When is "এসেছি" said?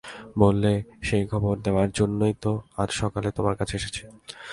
3.75-4.01